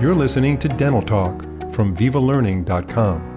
[0.00, 1.42] You're listening to Dental Talk
[1.72, 3.32] from VivaLearning.com.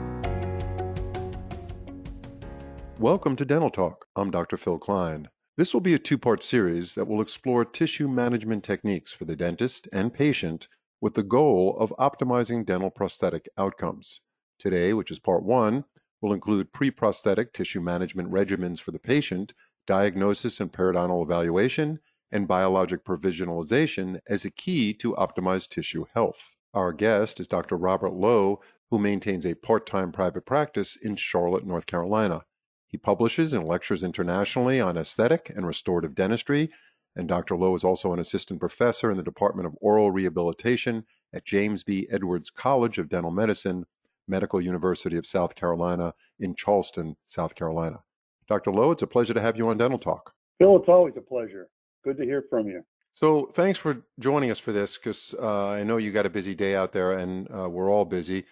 [3.00, 4.08] Welcome to Dental Talk.
[4.16, 4.58] I'm Dr.
[4.58, 5.30] Phil Klein.
[5.58, 9.36] This will be a two part series that will explore tissue management techniques for the
[9.36, 10.68] dentist and patient
[11.02, 14.22] with the goal of optimizing dental prosthetic outcomes.
[14.58, 15.86] Today, which is part one,
[16.22, 19.54] will include pre prosthetic tissue management regimens for the patient,
[19.86, 22.00] diagnosis and periodontal evaluation,
[22.32, 26.52] and biologic provisionalization as a key to optimize tissue health.
[26.74, 27.78] Our guest is Dr.
[27.78, 28.60] Robert Lowe,
[28.90, 32.44] who maintains a part time private practice in Charlotte, North Carolina.
[32.88, 36.70] He publishes and lectures internationally on aesthetic and restorative dentistry,
[37.16, 37.56] and Dr.
[37.56, 42.08] Lowe is also an assistant professor in the Department of Oral Rehabilitation at James B.
[42.12, 43.86] Edwards College of Dental Medicine,
[44.28, 48.00] Medical University of South Carolina in Charleston, South Carolina.
[48.48, 48.72] Dr.
[48.72, 50.34] Lowe, it's a pleasure to have you on Dental Talk.
[50.60, 51.68] Phil, it's always a pleasure.
[52.06, 52.84] Good to hear from you.
[53.16, 56.54] So, thanks for joining us for this because uh, I know you got a busy
[56.54, 58.46] day out there and uh, we're all busy.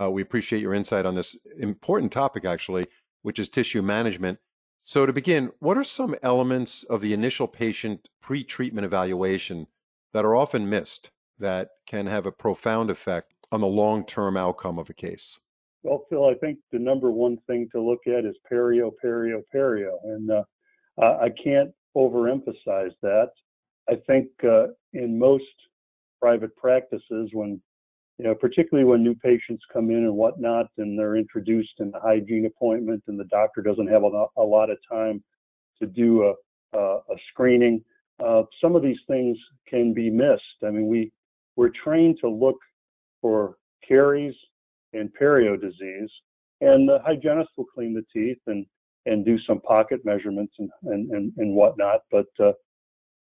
[0.00, 2.86] Uh, we appreciate your insight on this important topic, actually
[3.22, 4.38] which is tissue management.
[4.84, 9.68] So, to begin, what are some elements of the initial patient pre treatment evaluation
[10.12, 14.78] that are often missed that can have a profound effect on the long term outcome
[14.78, 15.38] of a case?
[15.84, 19.98] Well, Phil, I think the number one thing to look at is perio, perio, perio.
[20.04, 20.44] And uh,
[21.00, 23.30] I can't overemphasize that.
[23.88, 25.44] I think uh, in most
[26.20, 27.60] private practices, when
[28.18, 31.98] you know, particularly when new patients come in and whatnot, and they're introduced in the
[31.98, 35.22] hygiene appointment, and the doctor doesn't have a, a lot of time
[35.80, 37.82] to do a, a, a screening.
[38.24, 40.42] Uh, some of these things can be missed.
[40.64, 41.10] I mean, we
[41.56, 42.58] we're trained to look
[43.20, 44.34] for caries
[44.92, 46.10] and perio disease,
[46.60, 48.64] and the hygienist will clean the teeth and
[49.06, 52.00] and do some pocket measurements and and and, and whatnot.
[52.10, 52.52] But uh,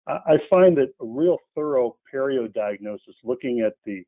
[0.08, 4.04] I find that a real thorough perio diagnosis, looking at the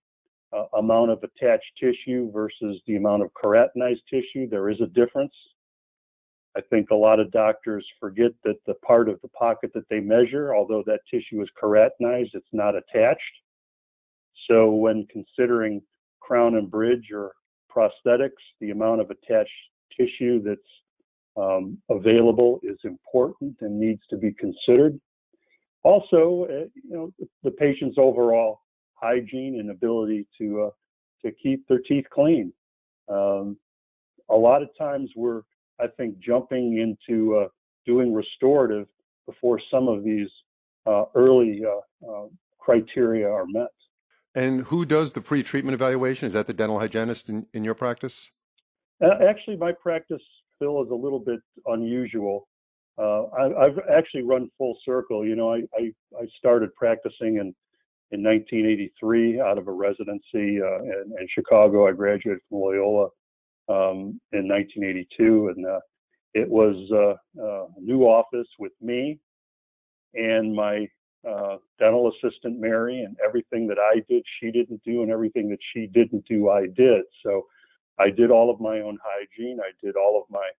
[0.51, 5.33] uh, amount of attached tissue versus the amount of keratinized tissue, there is a difference.
[6.56, 10.00] I think a lot of doctors forget that the part of the pocket that they
[10.00, 13.22] measure, although that tissue is keratinized, it's not attached.
[14.47, 15.81] So when considering
[16.19, 17.33] crown and bridge or
[17.75, 19.50] prosthetics, the amount of attached
[19.97, 20.62] tissue that's
[21.35, 24.99] um, available is important and needs to be considered.
[25.83, 27.11] Also, uh, you know,
[27.44, 28.59] the patient's overall
[28.94, 30.69] hygiene and ability to uh,
[31.25, 32.53] to keep their teeth clean.
[33.09, 33.57] Um,
[34.29, 35.41] a lot of times we're,
[35.79, 37.47] I think, jumping into uh,
[37.85, 38.88] doing restorative
[39.25, 40.29] before some of these
[40.85, 42.27] uh, early uh, uh,
[42.59, 43.67] criteria are met.
[44.35, 46.25] And who does the pre-treatment evaluation?
[46.25, 48.31] Is that the dental hygienist in, in your practice?
[49.01, 50.21] actually, my practice,
[50.63, 52.47] Is a little bit unusual.
[52.97, 55.25] Uh, I, have actually run full circle.
[55.25, 57.53] You know, I, I, I started practicing in
[58.12, 61.88] in 1983 out of a residency uh, in, in, Chicago.
[61.88, 63.06] I graduated from Loyola
[63.69, 65.79] um, in 1982, and uh,
[66.35, 69.18] it was uh, uh, a new office with me
[70.13, 70.88] and my
[71.28, 75.59] uh, dental assistant Mary, and everything that I did, she didn't do, and everything that
[75.74, 77.03] she didn't do, I did.
[77.25, 77.47] So
[78.00, 79.59] I did all of my own hygiene.
[79.62, 80.50] I did all of my,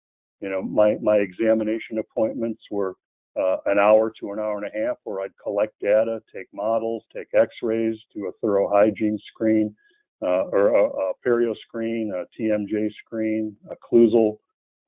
[0.41, 2.95] you know, my my examination appointments were
[3.37, 7.03] uh, an hour to an hour and a half where I'd collect data, take models,
[7.15, 9.75] take x-rays, do a thorough hygiene screen,
[10.22, 14.39] uh, or a, a, perio screen, a TMJ screen, occlusal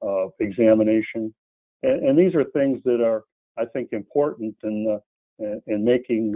[0.06, 1.34] uh, examination.
[1.82, 3.24] And, and, these are things that are,
[3.58, 5.00] I think, important in,
[5.66, 6.34] in making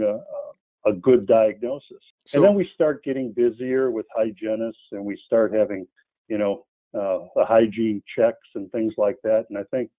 [0.85, 1.97] a good diagnosis.
[2.25, 5.87] So, and then we start getting busier with hygienists and we start having,
[6.27, 9.45] you know, uh, the hygiene checks and things like that.
[9.49, 9.89] And I think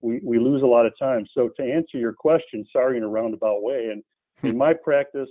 [0.00, 1.26] we, we lose a lot of time.
[1.34, 4.02] So to answer your question, sorry in a roundabout way, and
[4.42, 5.28] in my practice,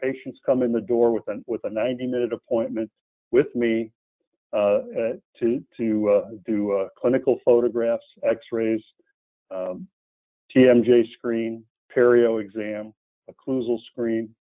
[0.00, 2.90] patients come in the door with a with a 90 minute appointment
[3.30, 3.90] with me
[4.52, 4.78] uh,
[5.38, 8.82] to to uh, do uh, clinical photographs, X-rays,
[9.50, 9.86] um,
[10.54, 12.92] TMJ screen, perio exam,
[13.30, 14.34] occlusal screen,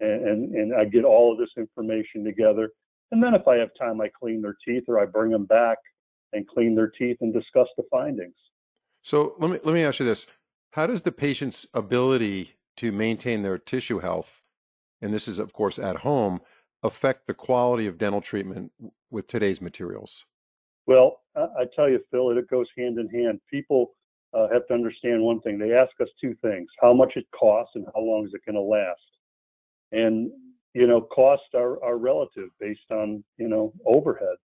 [0.00, 2.70] and, and I get all of this information together.
[3.12, 5.78] And then if I have time, I clean their teeth or I bring them back
[6.32, 8.34] and clean their teeth and discuss the findings.
[9.02, 10.26] So let me let me ask you this:
[10.72, 14.42] How does the patient's ability to maintain their tissue health,
[15.00, 16.40] and this is of course at home,
[16.82, 18.72] affect the quality of dental treatment
[19.10, 20.24] with today's materials?
[20.86, 23.40] Well, I tell you, Phil, it goes hand in hand.
[23.50, 23.92] People
[24.32, 25.58] uh, have to understand one thing.
[25.58, 28.56] They ask us two things: how much it costs and how long is it going
[28.56, 29.00] to last.
[29.94, 30.30] And
[30.74, 34.36] you know, costs are, are relative based on you know overhead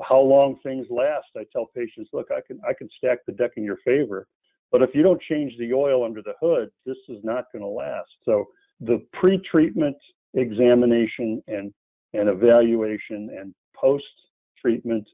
[0.00, 1.26] how long things last.
[1.36, 4.26] I tell patients, look, I can I can stack the deck in your favor,
[4.70, 7.68] but if you don't change the oil under the hood, this is not going to
[7.68, 8.10] last.
[8.24, 8.46] So
[8.80, 9.96] the pre-treatment
[10.34, 11.72] examination and,
[12.14, 15.06] and evaluation and post-treatment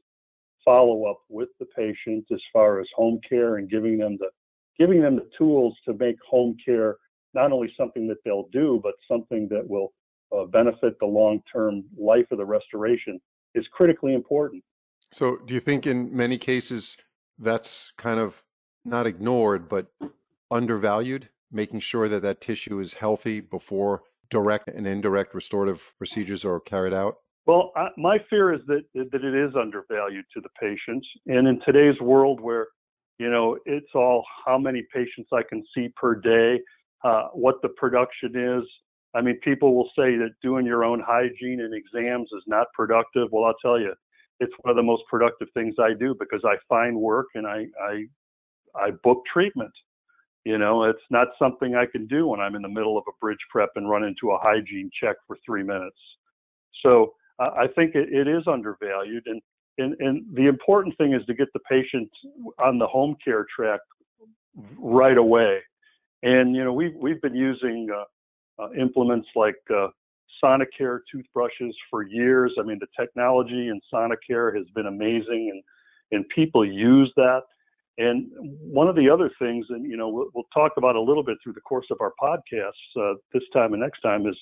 [0.63, 4.29] follow-up with the patient as far as home care and giving them the
[4.77, 6.95] giving them the tools to make home care
[7.33, 9.93] not only something that they'll do, but something that will
[10.35, 13.19] uh, benefit the long-term life of the restoration
[13.55, 14.63] is critically important.
[15.11, 16.97] So, do you think in many cases
[17.37, 18.43] that's kind of
[18.85, 19.87] not ignored, but
[20.51, 26.59] undervalued, making sure that that tissue is healthy before direct and indirect restorative procedures are
[26.59, 27.17] carried out?
[27.45, 31.59] Well, I, my fear is that that it is undervalued to the patients, and in
[31.65, 32.67] today's world where
[33.17, 36.59] you know it's all how many patients I can see per day,
[37.03, 38.63] uh, what the production is.
[39.15, 43.29] I mean, people will say that doing your own hygiene and exams is not productive.
[43.31, 43.93] Well, I'll tell you,
[44.39, 47.65] it's one of the most productive things I do because I find work and I
[47.81, 48.05] I
[48.75, 49.73] I book treatment.
[50.45, 53.11] You know, it's not something I can do when I'm in the middle of a
[53.19, 55.97] bridge prep and run into a hygiene check for three minutes.
[56.83, 59.41] So I think it, it is undervalued, and,
[59.77, 62.09] and and the important thing is to get the patient
[62.63, 63.79] on the home care track
[64.77, 65.59] right away.
[66.23, 69.87] And you know, we've we've been using uh, uh, implements like uh,
[70.43, 72.53] Sonicare toothbrushes for years.
[72.59, 75.63] I mean, the technology in Sonicare has been amazing, and
[76.11, 77.41] and people use that.
[77.97, 78.27] And
[78.61, 81.37] one of the other things, and you know, we'll, we'll talk about a little bit
[81.43, 84.37] through the course of our podcasts uh, this time and next time, is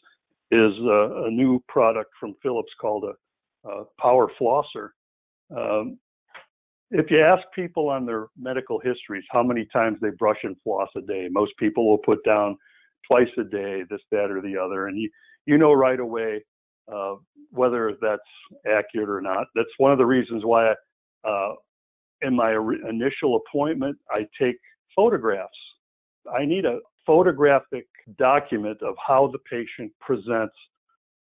[0.51, 4.89] is uh, a new product from Philips called a, a Power Flosser.
[5.56, 5.97] Um,
[6.92, 10.89] if you ask people on their medical histories how many times they brush and floss
[10.95, 12.57] a day, most people will put down
[13.06, 15.10] twice a day, this, that, or the other, and you
[15.45, 16.44] you know right away
[16.94, 17.16] uh,
[17.51, 18.22] whether that's
[18.68, 19.48] accurate or not.
[19.56, 21.54] That's one of the reasons why, I, uh,
[22.22, 22.51] in my
[22.90, 24.56] initial appointment, I take
[24.95, 25.50] photographs.
[26.33, 27.88] I need a photographic
[28.18, 30.56] document of how the patient presents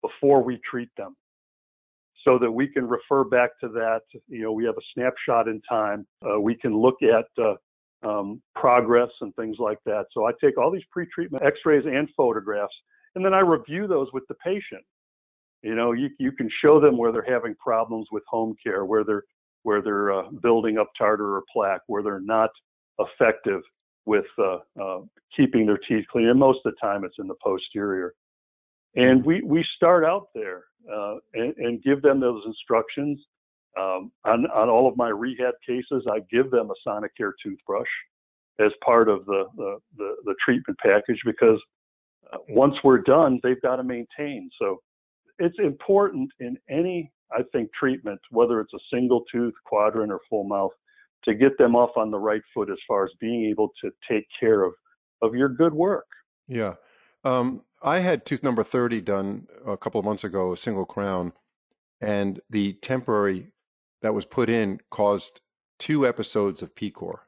[0.02, 1.16] before we treat them
[2.26, 4.00] so that we can refer back to that.
[4.28, 6.06] You know, we have a snapshot in time.
[6.22, 7.54] Uh, we can look at uh,
[8.06, 10.04] um, progress and things like that.
[10.12, 12.74] So I take all these pre-treatment x-rays and photographs
[13.16, 14.84] and then I review those with the patient.
[15.62, 19.02] You know, you you can show them where they're having problems with home care, where
[19.02, 19.24] they're
[19.62, 22.50] where they're uh, building up tartar or plaque, where they're not
[23.00, 23.62] effective
[24.04, 25.00] with uh, uh,
[25.34, 26.28] keeping their teeth clean.
[26.28, 28.12] And most of the time, it's in the posterior.
[28.96, 33.18] And we we start out there uh, and, and, give them those instructions.
[33.78, 37.88] Um, on on all of my rehab cases, I give them a Sonicare toothbrush
[38.58, 41.60] as part of the the, the, the treatment package because
[42.32, 44.50] uh, once we're done, they've got to maintain.
[44.58, 44.80] So
[45.38, 50.44] it's important in any, I think, treatment, whether it's a single tooth, quadrant, or full
[50.44, 50.72] mouth,
[51.24, 54.26] to get them off on the right foot as far as being able to take
[54.38, 54.72] care of
[55.22, 56.06] of your good work.
[56.48, 56.74] Yeah.
[57.24, 61.32] Um, I had tooth number 30 done a couple of months ago, a single crown,
[62.00, 63.48] and the temporary
[64.02, 65.40] that was put in caused
[65.78, 67.20] two episodes of PCOR.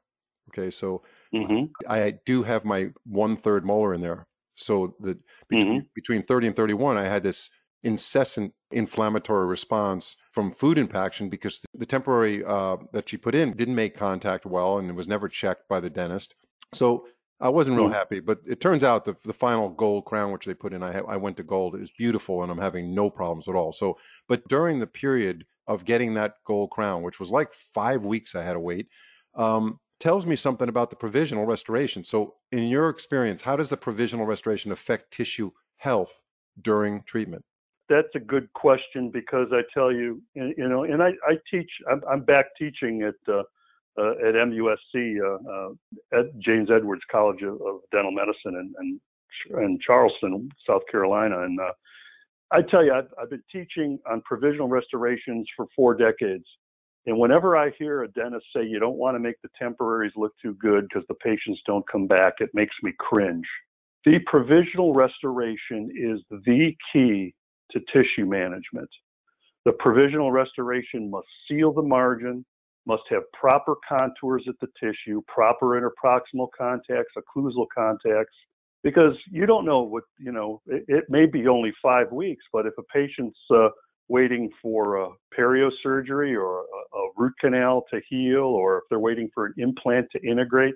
[0.50, 1.02] Okay, so
[1.34, 1.64] mm-hmm.
[1.86, 5.18] I do have my one third molar in there, so that
[5.48, 5.86] between, mm-hmm.
[5.94, 7.50] between 30 and 31, I had this
[7.82, 13.74] incessant inflammatory response from food impaction because the temporary uh, that she put in didn't
[13.74, 16.34] make contact well and it was never checked by the dentist.
[16.74, 17.06] So
[17.40, 17.94] I wasn't real mm-hmm.
[17.94, 20.92] happy, but it turns out the the final gold crown which they put in, I
[20.92, 23.72] ha- I went to gold is beautiful and I'm having no problems at all.
[23.72, 28.34] So, but during the period of getting that gold crown, which was like five weeks,
[28.34, 28.88] I had to wait.
[29.34, 32.04] Um, tells me something about the provisional restoration.
[32.04, 36.12] So, in your experience, how does the provisional restoration affect tissue health
[36.60, 37.44] during treatment?
[37.88, 42.02] That's a good question because I tell you, you know, and I, I teach, I'm,
[42.10, 43.42] I'm back teaching at uh,
[43.98, 49.00] uh, at MUSC uh, uh, at James Edwards College of, of Dental Medicine in,
[49.84, 51.72] Charleston, South Carolina, and uh,
[52.50, 56.46] I tell you, I've, I've been teaching on provisional restorations for four decades
[57.08, 60.34] and whenever I hear a dentist say you don't want to make the temporaries look
[60.42, 63.46] too good because the patients don't come back, it makes me cringe.
[64.04, 67.34] The provisional restoration is the key
[67.70, 68.90] to tissue management.
[69.64, 72.44] The provisional restoration must seal the margin,
[72.88, 78.34] must have proper contours at the tissue, proper interproximal contacts, occlusal contacts,
[78.82, 82.64] because you don't know what, you know, it, it may be only five weeks, but
[82.64, 83.68] if a patient's uh,
[84.08, 88.98] waiting for a perio surgery or a, a root canal to heal, or if they're
[88.98, 90.74] waiting for an implant to integrate,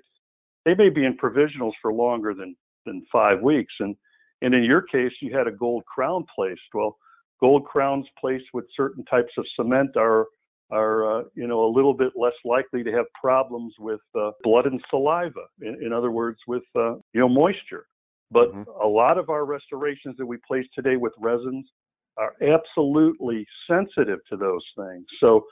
[0.65, 2.55] they may be in provisionals for longer than,
[2.85, 3.73] than five weeks.
[3.79, 3.95] And,
[4.43, 6.61] and in your case, you had a gold crown placed.
[6.73, 6.95] Well,
[7.39, 10.27] gold crowns placed with certain types of cement are
[10.73, 14.65] are uh, you know a little bit less likely to have problems with uh, blood
[14.65, 15.45] and saliva.
[15.61, 17.85] In, in, other words, with uh, you know moisture.
[18.31, 18.63] But mm-hmm.
[18.83, 21.69] a lot of our restorations that we place today with resins
[22.17, 25.05] are absolutely sensitive to those things.
[25.19, 25.43] So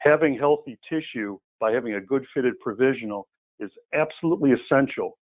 [0.00, 3.26] having healthy tissue by having a good fitted provisional
[3.58, 5.18] is absolutely essential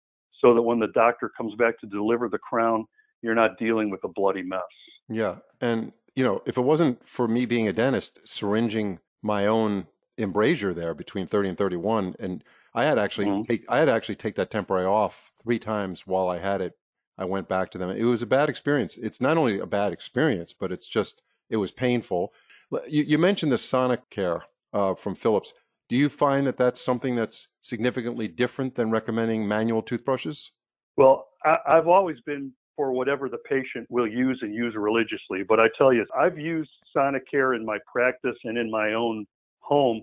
[0.40, 2.84] so that when the doctor comes back to deliver the crown,
[3.22, 4.60] you're not dealing with a bloody mess.
[5.08, 5.36] Yeah.
[5.60, 9.86] And, you know, if it wasn't for me being a dentist, syringing my own
[10.18, 13.42] embrasure there between 30 and 31, and I had actually mm-hmm.
[13.42, 16.74] take, I had actually take that temporary off three times while I had it.
[17.18, 17.90] I went back to them.
[17.90, 18.96] It was a bad experience.
[18.96, 22.32] It's not only a bad experience, but it's just it was painful.
[22.88, 25.52] You, you mentioned the Sonicare uh, from Philips.
[25.88, 30.52] Do you find that that's something that's significantly different than recommending manual toothbrushes?
[30.96, 35.42] Well, I, I've always been for whatever the patient will use and use religiously.
[35.46, 39.26] But I tell you, I've used Sonicare in my practice and in my own
[39.58, 40.02] home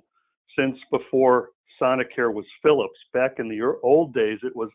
[0.55, 1.49] since before
[1.81, 2.99] Sonicare was Philips.
[3.13, 4.69] Back in the old days, it was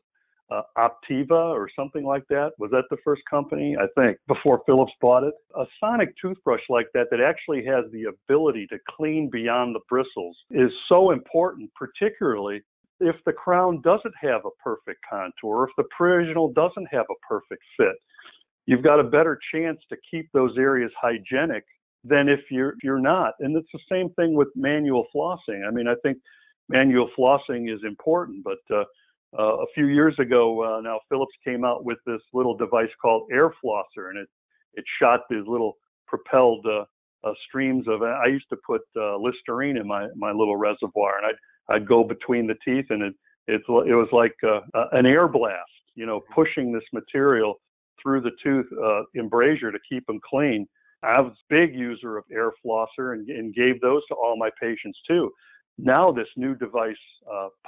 [0.50, 2.50] uh, Optiva or something like that.
[2.58, 3.76] Was that the first company?
[3.80, 5.34] I think before Philips bought it.
[5.56, 10.36] A sonic toothbrush like that that actually has the ability to clean beyond the bristles
[10.50, 12.62] is so important, particularly
[13.02, 17.62] if the crown doesn't have a perfect contour, if the provisional doesn't have a perfect
[17.76, 17.96] fit.
[18.66, 21.64] You've got a better chance to keep those areas hygienic
[22.04, 23.34] than if you're you're not.
[23.40, 25.66] And it's the same thing with manual flossing.
[25.66, 26.18] I mean, I think
[26.68, 28.84] manual flossing is important, but uh,
[29.38, 33.28] uh, a few years ago, uh, now Philips came out with this little device called
[33.32, 34.28] Air Flosser, and it
[34.74, 36.66] it shot these little propelled
[37.24, 38.02] uh, uh streams of.
[38.02, 42.04] I used to put uh, Listerine in my my little reservoir, and I'd I'd go
[42.04, 43.14] between the teeth, and it
[43.46, 44.60] it's it was like uh,
[44.92, 47.60] an air blast, you know, pushing this material
[48.02, 48.66] through the tooth
[49.16, 50.66] embrasure to keep them clean.
[51.04, 54.50] I was a big user of Air Flosser and, and gave those to all my
[54.60, 55.32] patients too.
[55.78, 56.94] Now this new device,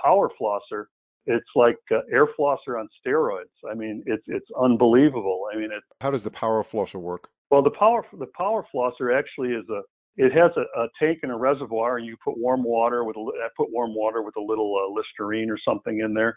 [0.02, 0.86] Power Flosser
[1.26, 3.54] it's like uh, air flosser on steroids.
[3.70, 5.44] I mean, it's it's unbelievable.
[5.52, 5.82] I mean, it.
[6.00, 7.28] How does the power flosser work?
[7.50, 9.80] Well, the power the power flosser actually is a
[10.16, 13.20] it has a, a tank and a reservoir, and you put warm water with a
[13.20, 16.36] I put warm water with a little uh, Listerine or something in there,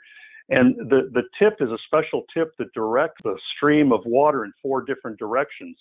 [0.50, 4.52] and the the tip is a special tip that directs the stream of water in
[4.62, 5.78] four different directions,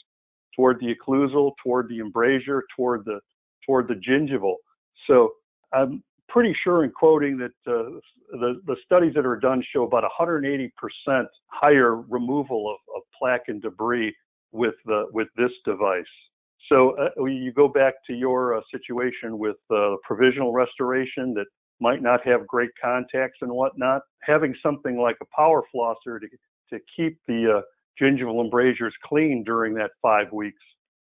[0.55, 3.21] toward the occlusal, toward the embrasure, toward the
[3.65, 4.57] toward the gingival.
[5.07, 5.33] So
[5.73, 7.99] I'm pretty sure in quoting that uh,
[8.33, 10.71] the, the studies that are done show about 180%
[11.49, 14.14] higher removal of, of plaque and debris
[14.52, 16.04] with, the, with this device.
[16.68, 21.47] So uh, you go back to your uh, situation with uh, provisional restoration that
[21.80, 24.02] might not have great contacts and whatnot.
[24.23, 26.26] Having something like a power flosser to,
[26.71, 27.61] to keep the uh,
[28.02, 30.62] gingival embrasures clean during that five weeks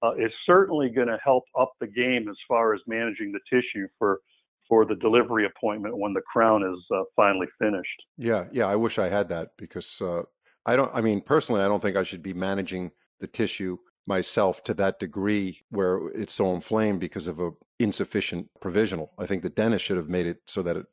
[0.03, 3.87] uh, is certainly going to help up the game as far as managing the tissue
[3.99, 4.21] for
[4.69, 8.05] for the delivery appointment when the crown is uh, finally finished.
[8.17, 10.23] Yeah, yeah, I wish I had that because uh,
[10.67, 10.91] I don't.
[10.95, 14.99] I mean, personally, I don't think I should be managing the tissue myself to that
[14.99, 19.13] degree where it's so inflamed because of a insufficient provisional.
[19.19, 20.87] I think the dentist should have made it so that it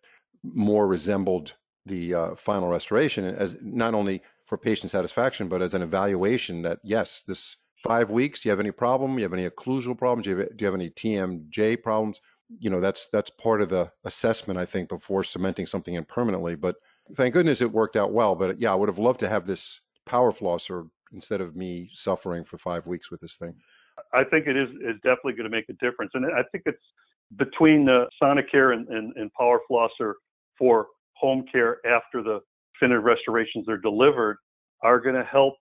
[0.43, 1.53] more resembled
[1.85, 6.79] the uh, final restoration as not only for patient satisfaction but as an evaluation that
[6.83, 8.41] yes, this five weeks.
[8.41, 9.11] Do you have any problem?
[9.15, 10.25] Do you have any occlusal problems?
[10.25, 12.19] Do you have, do you have any TMJ problems?
[12.59, 16.55] You know that's that's part of the assessment i think before cementing something in permanently
[16.55, 16.75] but
[17.15, 18.35] thank goodness it worked out well.
[18.35, 22.43] But yeah i would have loved to have this power flosser instead of me suffering
[22.43, 23.55] for five weeks with this thing.
[24.13, 26.83] I think it is is definitely going to make a difference and i think it's
[27.37, 30.13] between the sonicare and, and, and power flosser
[30.57, 32.39] for home care after the
[32.73, 34.37] definitive restorations are delivered
[34.83, 35.55] are going to help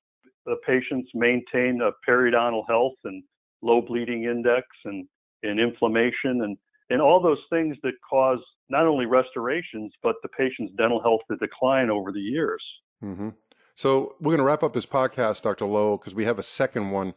[0.47, 3.23] the patients maintain a periodontal health and
[3.63, 5.07] low bleeding index and,
[5.43, 6.57] and inflammation and
[6.91, 8.39] and all those things that cause
[8.69, 12.63] not only restorations but the patient's dental health to decline over the years.
[13.03, 13.31] Mm-hmm.
[13.75, 15.67] So we're going to wrap up this podcast, Dr.
[15.67, 17.15] Lowe, because we have a second one,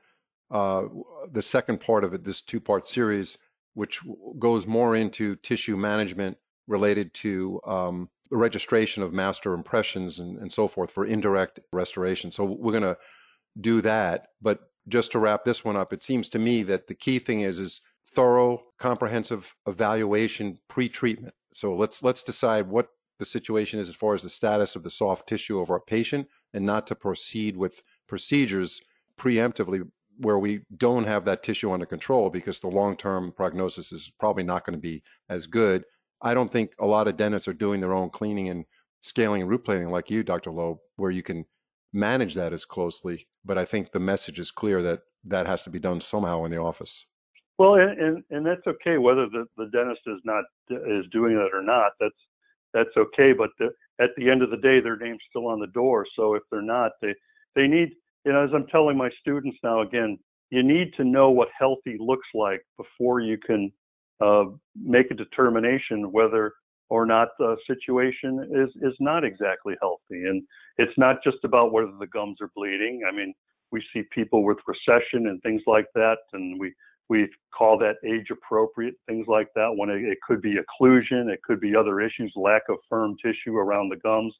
[0.50, 0.84] uh,
[1.32, 3.38] the second part of it, this two-part series,
[3.76, 4.02] which
[4.40, 10.68] goes more into tissue management related to um, registration of master impressions and, and so
[10.68, 12.32] forth for indirect restoration.
[12.32, 12.98] So we're going to
[13.60, 14.30] do that.
[14.42, 17.42] But just to wrap this one up, it seems to me that the key thing
[17.42, 21.34] is is thorough, comprehensive evaluation pre-treatment.
[21.54, 22.88] So let's let's decide what
[23.20, 26.28] the situation is as far as the status of the soft tissue of our patient,
[26.54, 28.82] and not to proceed with procedures
[29.20, 34.44] preemptively where we don't have that tissue under control because the long-term prognosis is probably
[34.44, 35.84] not going to be as good.
[36.22, 38.66] I don't think a lot of dentists are doing their own cleaning and
[39.02, 40.52] scaling and root planing like you, Dr.
[40.52, 41.46] Lowe, where you can
[41.94, 43.28] manage that as closely.
[43.46, 46.52] But I think the message is clear that that has to be done somehow in
[46.52, 47.06] the office.
[47.58, 51.50] Well, and, and, and that's okay whether the, the dentist is not is doing that
[51.54, 51.94] or not.
[52.00, 52.16] That's
[52.74, 53.34] that's okay.
[53.34, 56.06] But the, at the end of the day, their name's still on the door.
[56.16, 57.16] So if they're not, they
[57.56, 57.90] they need,
[58.26, 60.20] you know, as I'm telling my students now again,
[60.52, 63.72] you need to know what healthy looks like before you can
[64.22, 64.46] uh,
[64.76, 66.54] make a determination whether
[66.90, 70.26] or not the situation is is not exactly healthy.
[70.26, 70.44] And
[70.78, 73.02] it's not just about whether the gums are bleeding.
[73.08, 73.34] I mean,
[73.72, 76.72] we see people with recession and things like that, and we
[77.10, 79.70] we call that age appropriate things like that.
[79.76, 83.56] When it, it could be occlusion, it could be other issues, lack of firm tissue
[83.58, 84.34] around the gums.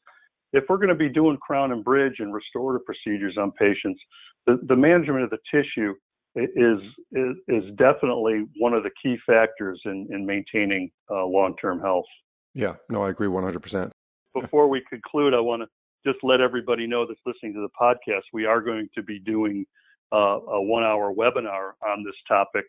[0.54, 4.02] If we're going to be doing crown and bridge and restorative procedures on patients,
[4.46, 5.94] the, the management of the tissue
[6.36, 6.80] is,
[7.12, 12.06] is, is definitely one of the key factors in, in maintaining uh, long-term health.
[12.54, 13.92] Yeah, no, I agree 100%.
[14.34, 15.68] Before we conclude, I want to
[16.06, 19.66] just let everybody know that's listening to the podcast, we are going to be doing
[20.14, 22.66] uh, a one hour webinar on this topic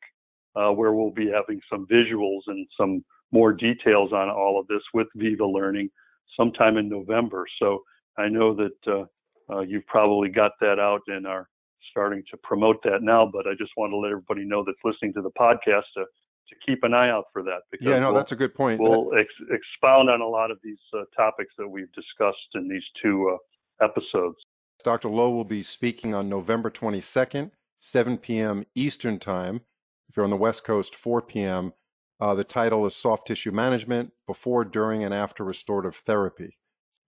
[0.57, 4.83] uh, where we'll be having some visuals and some more details on all of this
[4.95, 5.88] with Viva Learning
[6.37, 7.45] sometime in November.
[7.61, 7.83] So
[8.16, 9.04] I know that uh,
[9.52, 11.49] uh you've probably got that out and are
[11.90, 15.12] starting to promote that now, but I just want to let everybody know that's listening
[15.14, 17.61] to the podcast to, to keep an eye out for that.
[17.71, 18.80] Because yeah, no, we'll, that's a good point.
[18.80, 22.85] We'll ex- expound on a lot of these uh, topics that we've discussed in these
[23.02, 24.37] two uh, episodes.
[24.85, 25.08] Dr.
[25.08, 28.64] Lowe will be speaking on November 22nd, 7 p.m.
[28.75, 29.61] Eastern Time.
[30.08, 31.73] If you're on the West Coast, 4 p.m.
[32.20, 36.56] Uh, the title is Soft Tissue Management Before, During, and After Restorative Therapy.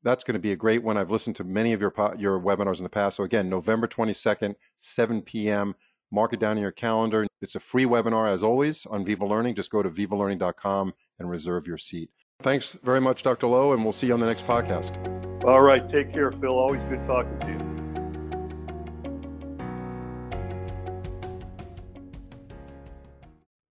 [0.02, 0.96] That's going to be a great one.
[0.96, 3.16] I've listened to many of your, your webinars in the past.
[3.16, 5.74] So, again, November 22nd, 7 p.m.
[6.10, 7.26] Mark it down in your calendar.
[7.40, 9.54] It's a free webinar, as always, on Viva Learning.
[9.54, 12.10] Just go to vivalearning.com and reserve your seat.
[12.40, 13.46] Thanks very much, Dr.
[13.46, 15.29] Lowe, and we'll see you on the next podcast.
[15.44, 15.82] All right.
[15.90, 16.50] Take care, Phil.
[16.50, 17.69] Always good talking to you.